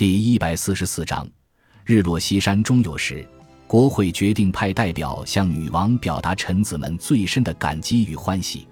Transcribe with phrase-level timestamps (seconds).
[0.00, 1.28] 第一百四十四章，
[1.84, 3.22] 日落西山终有时。
[3.66, 8.66] 国会决定派代表向女王表达臣子们最深的感激与欢喜。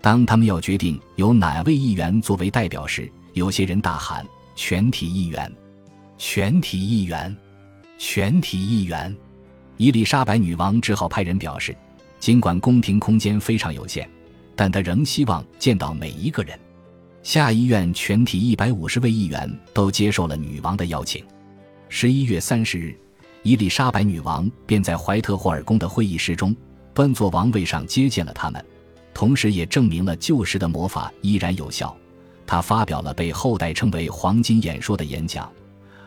[0.00, 4.26] 当他们要决定由哪位议员作为代表时，有些人大喊
[4.56, 5.48] ：“全体议员，
[6.18, 7.36] 全体议员，
[7.96, 9.16] 全体议员！”
[9.78, 11.72] 伊丽莎白女王只好派人表示，
[12.18, 14.08] 尽管宫廷空间非常有限，
[14.56, 16.58] 但她仍希望见到每一个人。
[17.24, 21.24] 下议院全体一百五十位议员都接受了女王的邀请。
[21.88, 22.94] 十一月三十日，
[23.42, 26.54] 伊丽莎白女王便在怀特霍尔宫的会议室中
[26.92, 28.62] 端坐王位上接见了他们，
[29.14, 31.96] 同时也证明了旧时的魔法依然有效。
[32.46, 35.50] 她发表了被后代称为“黄金演说”的演讲，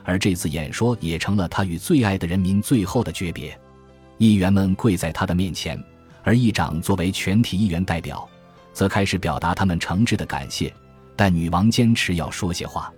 [0.03, 3.59] 而这次演说也成了她与最爱的人民最后的诀别。
[4.19, 5.83] 议员们跪在她的面前，
[6.21, 8.29] 而议长作为全体议员代表，
[8.71, 10.71] 则开始表达他们诚挚的感谢。
[11.17, 12.93] 但女王坚持要说些话。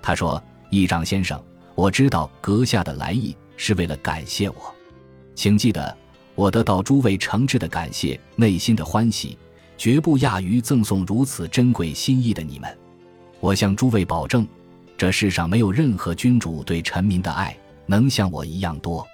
[0.00, 1.42] 她说：“议长先生，
[1.74, 4.74] 我知道阁下的来意是为了感谢我，
[5.34, 5.94] 请记得，
[6.36, 9.36] 我得到诸位诚挚的感谢，内心的欢喜
[9.76, 12.78] 绝不亚于赠送如此珍贵心意的你们。
[13.40, 14.46] 我向诸位保证，
[14.96, 19.04] 这世上没有任何君主对臣民的爱能像我一样多。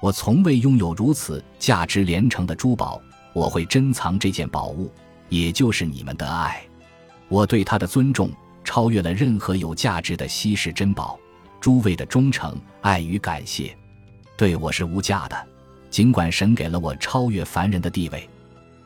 [0.00, 4.90] 我从未拥有如此价值连城的珠宝，我会珍藏这件宝物，
[5.28, 6.62] 也就是你们的爱。”
[7.28, 8.30] 我对他的尊重
[8.64, 11.18] 超越了任何有价值的稀世珍宝，
[11.60, 13.76] 诸位的忠诚、爱与感谢，
[14.36, 15.46] 对我是无价的。
[15.90, 18.28] 尽管神给了我超越凡人的地位，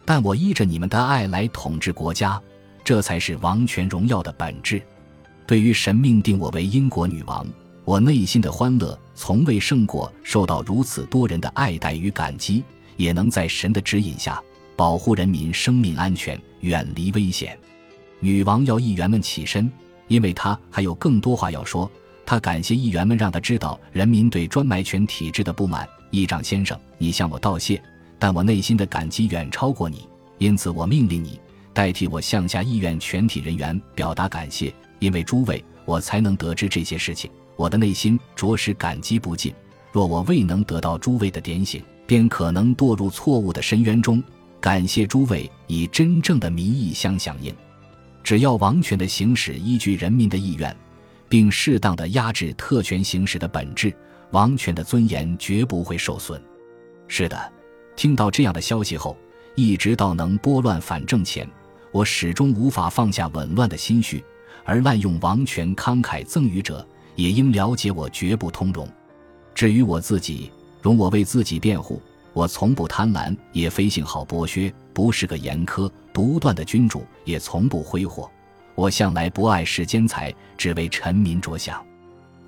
[0.05, 2.41] 但我依着你们的爱来统治国家，
[2.85, 4.81] 这才是王权荣耀的本质。
[5.47, 7.45] 对于神命定我为英国女王，
[7.85, 12.63] 我内心的欢乐从未胜过受到如此多人的爱戴与感激，
[12.97, 14.41] 也能在神的指引下
[14.77, 17.59] 保护人民生命安全，远离危险。
[18.23, 19.69] 女王要议员们起身，
[20.07, 21.91] 因为她还有更多话要说。
[22.25, 25.87] 她感谢议员们，让她知道人民对专卖权体制的不满。
[26.13, 27.83] 议长先生，你向我道谢，
[28.21, 31.41] 但我内心的感激远超过你，因此我命令你
[31.73, 34.73] 代替我向下议院全体人员表达感谢。
[35.01, 39.53] 因为诸位，我才能得知这些事情，我的内心着实感激不尽。
[39.91, 44.23] 若我未能得到诸位的点醒，便可能堕入错误的深渊中。
[44.61, 47.53] 感谢诸位以真正的民意相响应。
[48.23, 50.75] 只要王权的行使依据人民的意愿，
[51.29, 53.95] 并适当的压制特权行使的本质，
[54.31, 56.43] 王权的尊严绝不会受损。
[57.09, 57.53] 是的，
[57.97, 59.17] 听到这样的消息后，
[59.55, 61.49] 一直到能拨乱反正前，
[61.91, 64.25] 我始终无法放下紊乱的心绪。
[64.65, 68.89] 而滥用王权慷慨赠予者，也应了解我绝不通融。
[69.55, 72.01] 至于我自己，容我为自己辩护。
[72.33, 78.31] 我从不贪婪，也非信好剥削，不是个严苛独断的君主，也从不挥霍。
[78.75, 81.85] 我向来不爱世间财，只为臣民着想。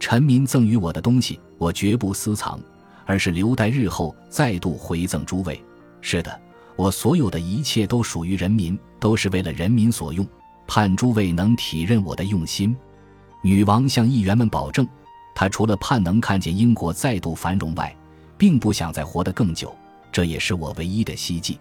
[0.00, 2.58] 臣民赠予我的东西，我绝不私藏，
[3.04, 5.62] 而是留待日后再度回赠诸位。
[6.00, 6.40] 是的，
[6.76, 10.26] 我所有的一切都属于人民，都是为了人民所用。
[10.66, 12.74] 盼诸位能体认我的用心。
[13.42, 14.88] 女王向议员们保证，
[15.34, 17.94] 她除了盼能看见英国再度繁荣外，
[18.36, 19.74] 并不想再活得更久，
[20.10, 21.58] 这也是我唯一的希冀。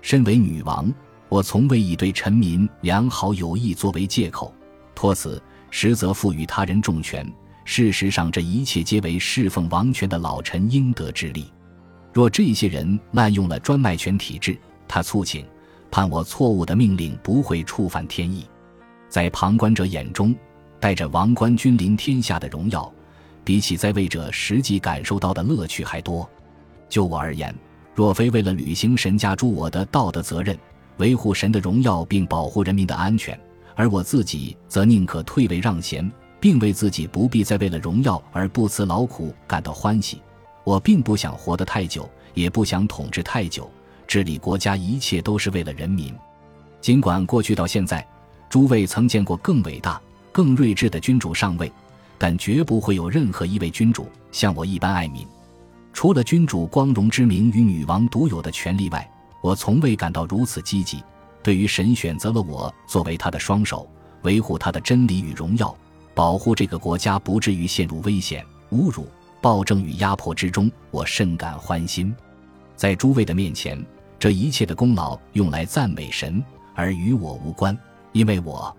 [0.00, 0.92] 身为女王，
[1.28, 4.54] 我从未以对臣民良好有意作为借口
[4.94, 7.26] 托辞，实则赋予他人重权。
[7.64, 11.52] 事实上，这一切皆为侍奉王权的老臣应得之力。
[12.12, 14.56] 若这些人滥用了专卖权体制，
[14.86, 15.44] 他促请
[15.90, 18.46] 判我错误的命令不会触犯天意。
[19.08, 20.34] 在旁观者眼中，
[20.78, 22.92] 带着王冠君临天下的荣耀。
[23.46, 26.28] 比起在位者实际感受到的乐趣还多。
[26.88, 27.54] 就我而言，
[27.94, 30.58] 若非为了履行神家诸我的道德责任，
[30.96, 33.38] 维护神的荣耀并保护人民的安全，
[33.76, 40.20] 而我自己则宁可退位让贤，并为自己不必再为了荣耀而不辞劳苦感到欢喜。
[40.64, 43.70] 我并不想活得太久，也不想统治太久。
[44.08, 46.12] 治理国家一切都是为了人民。
[46.80, 48.04] 尽管过去到现在，
[48.48, 50.02] 诸位曾见过更伟大、
[50.32, 51.70] 更睿智的君主上位。
[52.18, 55.26] 但绝不会有任何一位君主像我一般爱民。
[55.92, 59.10] 除了君主光荣之名与女王独有的权利外，
[59.40, 61.02] 我从未感到如此积极。
[61.42, 63.88] 对于神选择了我作为他的双手，
[64.22, 65.74] 维护他的真理与荣耀，
[66.14, 69.06] 保护这个国家不至于陷入危险、侮辱、
[69.40, 72.14] 暴政与压迫之中，我甚感欢心。
[72.74, 73.82] 在诸位的面前，
[74.18, 76.42] 这一切的功劳用来赞美神，
[76.74, 77.78] 而与我无关，
[78.12, 78.76] 因为我，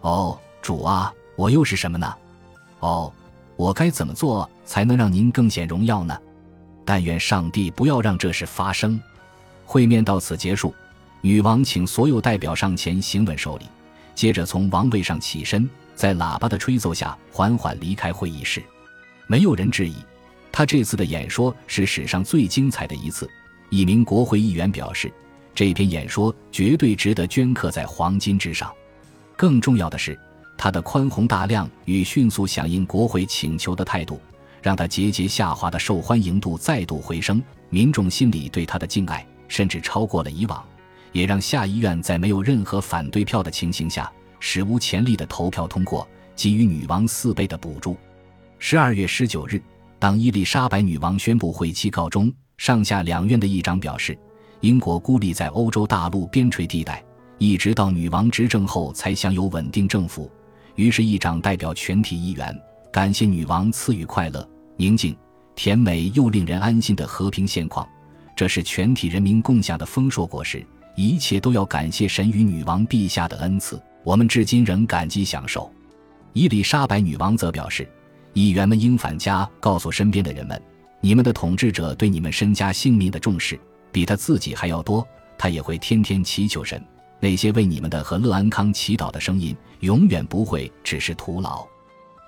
[0.00, 2.12] 哦，主啊，我又是什么呢？
[2.80, 3.12] 哦，
[3.56, 6.18] 我该怎么做才能让您更显荣耀呢？
[6.84, 9.00] 但愿上帝不要让这事发生。
[9.64, 10.74] 会面到此结束，
[11.20, 13.66] 女王请所有代表上前行稳受礼，
[14.14, 18.62] 接着从王位上起身，在喇叭的吹奏下缓缓离开会议室。
[19.28, 19.94] 没有人质疑，
[20.50, 23.30] 他这次的演说是史上最精彩的一次。
[23.68, 25.12] 一名国会议员表示，
[25.54, 28.72] 这篇演说绝对值得镌刻在黄金之上。
[29.36, 30.18] 更重要的是，
[30.62, 34.20] 他的宽宏大量与迅速响应国会请求的态度，
[34.60, 37.42] 让他节节下滑的受欢迎度再度回升。
[37.70, 40.62] 民众心里对他的敬爱甚至超过了以往，
[41.12, 47.96] 也让下议院在没有任何反对票的情形下，史无前例的投票通过给予女王四倍的补助。
[48.58, 49.62] 十二月十九日，
[49.98, 52.30] 当伊丽莎白女王宣布会期告终。
[52.58, 54.14] 上下两院的议长表示，
[54.60, 57.02] 英国孤立在欧洲大陆边陲地带，
[57.38, 60.30] 一直到女王执政后才享有稳定政府。
[60.76, 62.56] 于是，议长代表全体议员
[62.92, 65.16] 感谢女王赐予快乐、宁静、
[65.54, 67.86] 甜美又令人安心的和平现况，
[68.34, 70.64] 这是全体人民共享的丰硕果实。
[70.96, 75.72] 一切都要感谢神与女王陛下的恩赐，我们至今仍感激享受。
[76.32, 77.88] 伊丽莎白女王则表示，
[78.32, 80.60] 议员们应返家告诉身边的人们。
[81.00, 83.58] 你们的统治者对你们身家性命的重视
[83.90, 85.06] 比他自己还要多，
[85.38, 86.84] 他也会天天祈求神。
[87.20, 91.64] 那些为你们的和乐安康祈祷的声音，永远不会只是徒劳。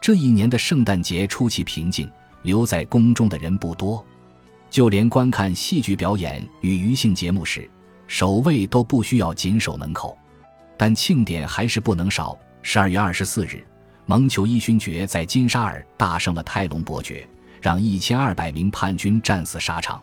[0.01, 2.09] 这一年的圣诞节出奇平静，
[2.43, 4.05] 留在宫中的人不多，
[4.71, 7.69] 就连观看戏剧表演与娱乐节目时，
[8.07, 10.17] 守卫都不需要紧守门口。
[10.77, 12.39] 但庆典还是不能少。
[12.63, 13.67] 十二月二十四日，
[14.07, 17.27] 蒙求一勋爵在金沙尔大胜了泰隆伯爵。
[17.61, 20.03] 让一千二百名叛军战死沙场，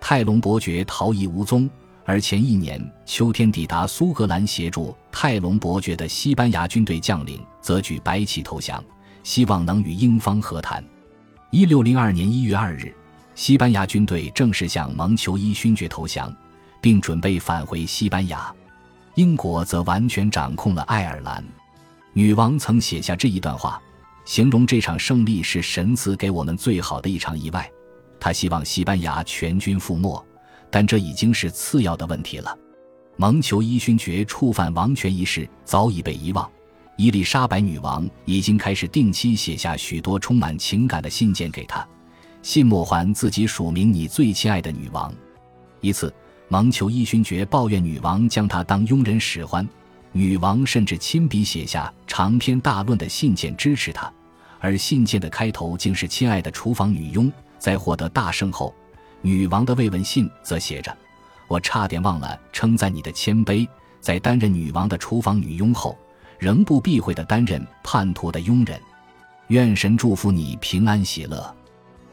[0.00, 1.68] 泰隆伯爵逃逸无踪。
[2.06, 8.82] 而前一年秋天抵达苏格兰协助泰隆伯爵的西班牙军队将领则举白旗投降，
[9.24, 10.82] 希望能与英方和谈。
[11.50, 12.94] 一六零二年一月二日，
[13.34, 16.32] 西班牙军队正式向蒙求伊勋爵投降，
[16.80, 18.54] 并准备返回西班牙。
[19.16, 21.44] 英国则完全掌控了爱尔兰。
[22.12, 23.82] 女王曾写下这一段话。
[24.24, 27.70] 形容这场胜利是神赐给我们最好的一场意外。
[28.18, 30.26] 她希望西班牙全军覆没，
[30.76, 32.54] 但这已经是次要的问题了。
[33.16, 36.46] 蒙求伊勋爵触犯王权一事早已被遗忘。
[36.98, 41.88] 伊丽莎白女王已经开始定期写下许多充满情感的信件给他，
[42.42, 45.10] 信末还自己署名“你最亲爱的女王”。
[45.80, 46.12] 一次，
[46.48, 49.66] 蒙求伊勋爵抱怨女王将他当佣人使唤。
[50.12, 54.12] 女王甚至亲笔写下长篇大论的信件支持他，
[54.60, 57.32] 而信件的开头竟是“亲爱的厨房女佣”。
[57.58, 58.74] 在获得大胜后，
[59.22, 60.96] 女王的慰问信则写着
[61.48, 63.66] ：“我差点忘了称赞你的谦卑，
[64.00, 65.98] 在担任女王的厨房女佣后，
[66.38, 68.80] 仍不避讳地担任叛徒的佣人。
[69.48, 71.54] 愿神祝福你平安喜乐。”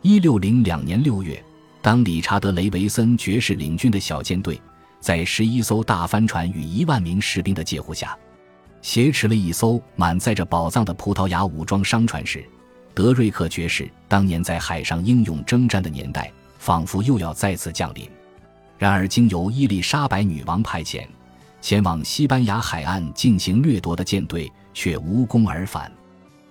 [0.02, 1.42] 一六零两年六月，
[1.82, 4.60] 当理查德·雷维森爵士领军的小舰队。
[5.00, 8.18] 在十一艘大帆船与一万名士兵的介护下，
[8.82, 12.42] 挟持了一艘满载着宝藏的葡萄牙武装商船时，
[12.94, 16.32] 德瑞克爵士当年在海上英勇征战的年代，
[16.64, 18.10] 仿佛又要再次降临。
[18.78, 21.06] 然而，经由伊丽莎白女王派遣，
[21.60, 25.92] 前往西班牙海岸进行掠夺的舰队却无功而返。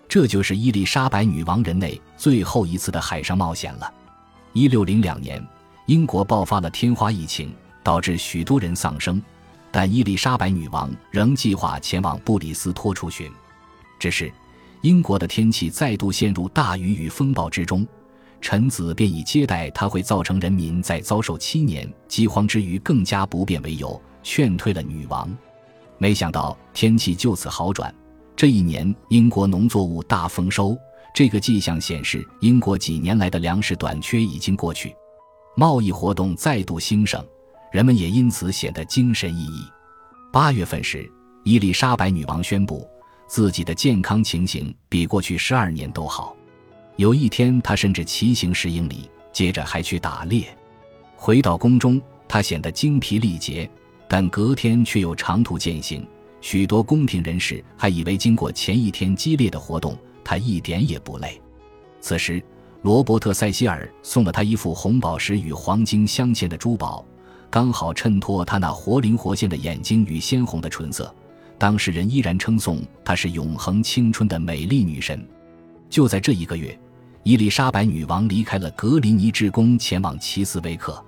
[0.06, 3.90] 这就是伊丽莎白女王人类最后一次的海上冒险了。
[4.52, 5.42] 一六零两年，
[5.86, 7.50] 英国爆发了天花疫情。
[7.84, 9.20] 导致许多人丧生，
[9.72, 13.28] 但伊丽莎白女王仍计划前往布里斯托出巡。
[13.98, 14.32] 只是，
[14.82, 17.84] 英国的天气再度陷入大雨与风暴之中，
[18.42, 25.30] 臣子便以接待他会造成人民在遭受七年饥荒之余更加不便为由，劝退了女王。
[25.96, 27.94] 没想到天气就此好转，
[28.34, 30.76] 这一年英国农作物大丰收。
[31.14, 34.94] 这个迹象显示，英国几年来的粮食短缺已经过去，
[35.56, 37.24] 贸易活动再度兴盛。
[37.70, 39.70] 人们也因此显得精神奕奕。
[40.32, 41.08] 八月份时，
[41.44, 42.86] 伊丽莎白女王宣布
[43.28, 46.36] 自己的健康情形比过去十二年都好。
[46.96, 50.46] 有一天，他甚至骑行十英里，接着还去打猎。
[51.16, 53.68] 回到宫中，他显得精疲力竭，
[54.06, 56.06] 但隔天却又长途践行。
[56.40, 61.40] 许多宫廷人士还以为，经过前一天激烈的活动，他一点也不累。
[62.00, 62.42] 此时，
[62.82, 67.04] 罗伯特·塞西尔送了他一副红宝石与黄金镶嵌的珠宝。
[67.48, 71.14] 刚好衬托他那活灵活现的眼睛与鲜红的唇色，
[71.58, 75.24] 当事人依然称颂她是永恒青春的美丽女神。
[75.92, 76.76] 就在这一个月，
[77.22, 81.04] 伊丽莎白女王离开了格林尼治宫，前往齐斯威克，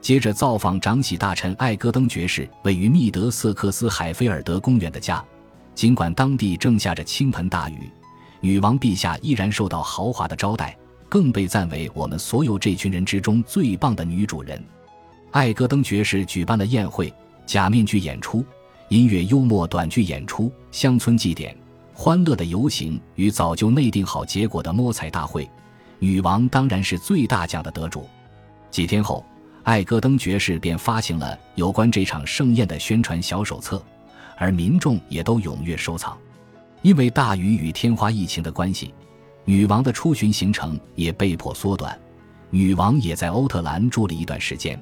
[0.00, 5.24] 接着造访长喜大臣艾戈登爵士位于密德瑟克斯海菲尔德公园的家。
[5.76, 7.88] 尽管当地正下着倾盆大雨，
[8.40, 10.76] 女王陛下依然受到豪华的招待，
[11.08, 14.60] 更被赞为我们所有这群人之中最棒的女主人。
[15.30, 17.14] 艾戈登爵士举办了宴会、
[17.46, 18.44] 假面具演出、
[18.88, 21.56] 音乐幽默短剧演出、乡村祭典、
[21.98, 25.48] 欢乐的游行与早就内定好结果的摸彩大会，
[25.98, 28.06] 女王当然是最大奖的得主。
[28.70, 29.24] 几天后，
[29.62, 33.82] 艾戈登爵士便发行了有关这场盛宴的宣传小手册，
[34.36, 36.14] 而民众也都踊跃收藏。
[36.82, 38.92] 因为大雨与天花疫情的关系，
[39.46, 41.98] 女王的出巡行程也被迫缩短。
[42.50, 44.78] 女王也在欧特兰住了一段时间。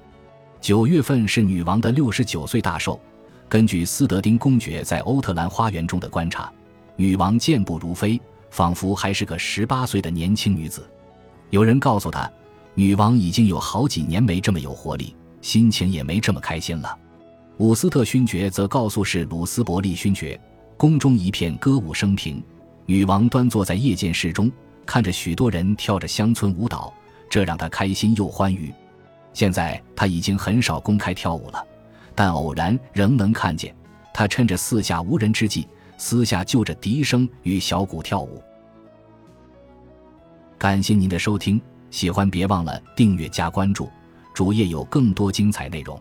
[0.60, 3.00] 九月份是女王的六十九岁大寿。
[3.48, 6.52] 根据斯德丁公爵在欧特兰花园中的观察，
[6.96, 8.20] 女王健步如飞，
[8.50, 10.88] 仿佛还是个十八岁的年轻女子。
[11.50, 12.30] 有人告诉她，
[12.74, 16.98] 女王已经有好几年没这么有活力，心情也没这么开心了。
[17.58, 20.40] 伍斯特勋爵则告诉是鲁斯伯利勋爵，
[20.76, 22.42] 宫中一片歌舞升平，
[22.86, 24.50] 女王端坐在夜间室中，
[24.86, 26.92] 看着许多人跳着乡村舞蹈，
[27.28, 28.72] 这让她开心又欢愉。
[29.32, 31.64] 现在她已经很少公开跳舞了。
[32.16, 33.74] 但偶然仍能看见，
[34.12, 35.66] 他趁着四下无人之际，
[36.06, 38.42] 私下就着笛声与小鼓跳舞。
[40.58, 41.58] 感谢您的收听，
[41.90, 43.88] 喜欢别忘了订阅加关注，
[44.34, 45.98] 主页有更多精彩内容。